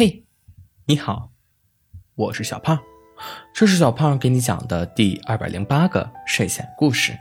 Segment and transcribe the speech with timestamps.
[0.00, 0.24] 嘿，
[0.86, 1.30] 你好，
[2.14, 2.80] 我是小胖，
[3.54, 7.12] 这是小胖给你讲的第二百零八个睡前故事。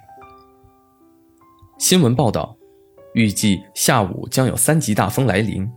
[1.78, 2.56] 新闻报道，
[3.14, 5.70] 预计下午将有三级大风来临，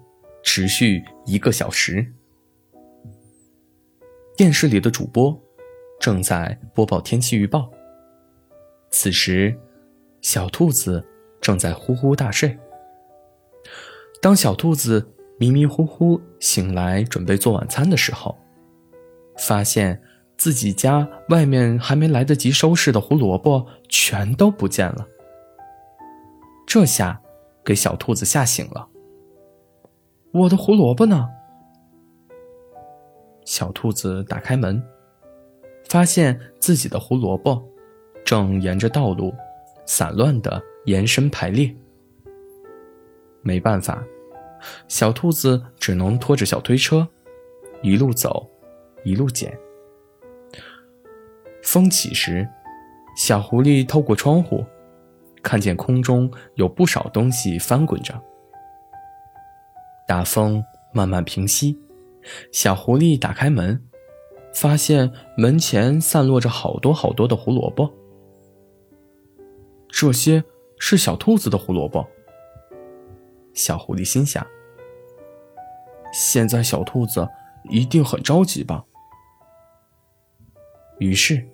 [0.45, 2.07] 持续一个小时。
[4.37, 5.37] 电视里的主播
[5.99, 7.69] 正在播报天气预报。
[8.93, 9.59] 此时，
[10.21, 11.05] 小兔子
[11.41, 12.57] 正在呼呼大睡。
[14.21, 18.39] 当小兔子迷迷糊糊醒来准备做晚餐的时候，
[19.39, 20.01] 发现
[20.37, 25.07] 自己家外面还没来得及收拾的胡萝卜全都不见了。
[26.67, 27.21] 这下
[27.65, 28.89] 给小兔子吓醒了。
[30.33, 31.29] 我的胡萝卜呢？
[33.45, 34.83] 小兔子打开门，
[35.89, 37.63] 发现自己的胡萝卜
[38.25, 39.35] 正沿着道路
[39.85, 41.75] 散乱的延伸排列。
[43.43, 44.03] 没办法，
[44.89, 47.07] 小兔子只能拖着小推车，
[47.83, 48.49] 一路走，
[49.05, 49.57] 一路捡。
[51.63, 52.49] 风起时，
[53.17, 54.65] 小狐狸透过窗户，
[55.43, 58.21] 看见空中有不少东西翻滚着。
[60.07, 61.79] 大风慢慢平息，
[62.51, 63.81] 小狐狸打开门，
[64.53, 67.91] 发现门前散落着好多好多的胡萝卜。
[69.89, 70.43] 这些
[70.79, 72.07] 是小兔子的胡萝卜。
[73.55, 74.45] 小狐狸心想
[76.13, 77.27] ：“现在小兔子
[77.71, 78.85] 一定很着急吧？”
[81.01, 81.45] 于是，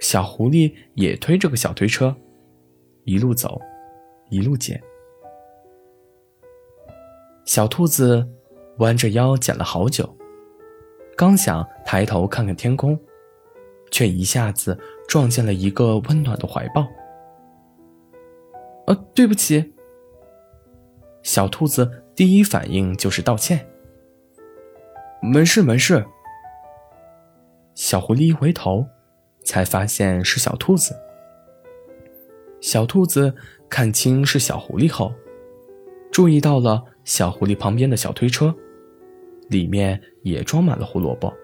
[0.00, 2.14] 小狐狸也推着个小推车，
[3.04, 3.60] 一路走，
[4.30, 4.80] 一路捡。
[7.44, 8.26] 小兔子
[8.78, 10.16] 弯着腰捡了好久，
[11.16, 12.98] 刚想抬头看看天空，
[13.90, 16.86] 却一下子撞见了一个温暖的怀抱。
[18.86, 19.74] “呃，对不起。”
[21.24, 23.66] 小兔子第一反应就是道歉。
[25.20, 26.04] 没事没事。
[27.74, 28.86] 小狐狸一回头，
[29.44, 30.94] 才发现是小兔子。
[32.60, 33.34] 小兔子
[33.68, 35.12] 看清是小狐狸后，
[36.12, 38.54] 注意到了小狐狸旁边的小推车，
[39.48, 41.34] 里面也装满了胡萝卜。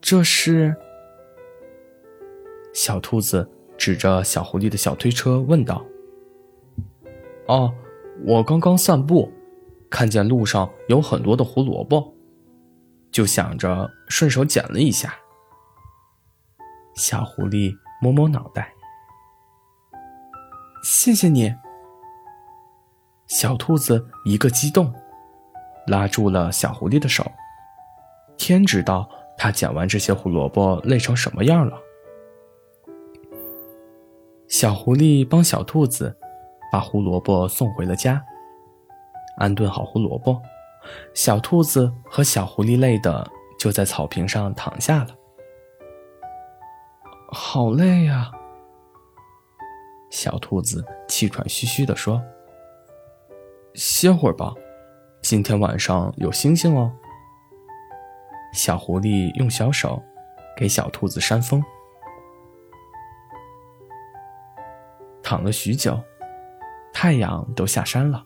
[0.00, 0.74] 这是？
[2.74, 5.84] 小兔子指着小狐狸的小推车问道。
[7.46, 7.72] 哦，
[8.24, 9.32] 我刚刚散步，
[9.90, 12.14] 看见路上有很多的胡萝卜，
[13.10, 15.14] 就想着顺手捡了一下。
[16.94, 18.72] 小狐狸摸摸脑袋，
[20.84, 21.52] 谢谢你。
[23.26, 24.92] 小兔子一个激动，
[25.86, 27.24] 拉住了小狐狸的手。
[28.36, 29.08] 天知道
[29.38, 31.76] 它捡完这些胡萝卜累成什么样了。
[34.48, 36.18] 小狐狸帮小兔子。
[36.72, 38.24] 把胡萝卜送回了家，
[39.36, 40.40] 安顿好胡萝卜，
[41.12, 45.08] 小兔子和小狐狸累的就在草坪上躺下了。
[47.28, 48.32] 好累呀！
[50.08, 52.22] 小兔子气喘吁吁地说
[53.74, 54.54] ：“歇会儿吧，
[55.20, 56.90] 今天晚上有星星哦。”
[58.54, 60.02] 小狐狸用小手
[60.56, 61.62] 给小兔子扇风，
[65.22, 66.02] 躺了许久。
[66.92, 68.24] 太阳都下山了，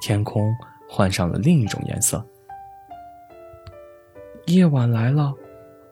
[0.00, 0.52] 天空
[0.88, 2.24] 换上了另一种颜色。
[4.46, 5.34] 夜晚来了，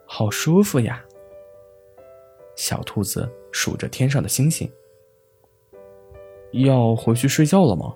[0.06, 1.04] 好舒服呀！
[2.56, 4.70] 小兔子数着天上的星星。
[6.52, 7.92] 要回去睡觉了吗？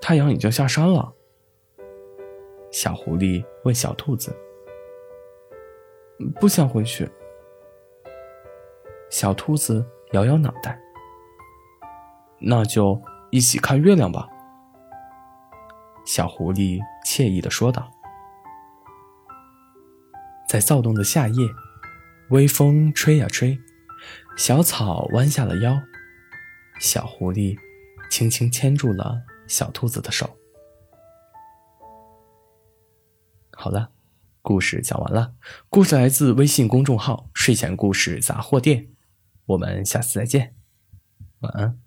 [0.00, 1.12] 太阳已经下山了。
[2.70, 4.34] 小狐狸问小兔子
[6.40, 7.06] ：“不想回去。”
[9.10, 10.80] 小兔子摇摇脑袋。
[12.40, 14.28] 那就一起看月亮吧。”
[16.06, 17.90] 小狐狸惬意的说道。
[20.48, 21.48] 在躁动的夏夜，
[22.30, 23.56] 微风吹呀吹，
[24.36, 25.80] 小草弯下了腰，
[26.80, 27.56] 小狐狸
[28.10, 30.36] 轻轻牵住了小兔子的手。
[33.52, 33.92] 好了，
[34.42, 35.34] 故事讲完了。
[35.68, 38.88] 故事来自微信公众号“睡前故事杂货店”，
[39.46, 40.56] 我们下次再见，
[41.40, 41.78] 晚安。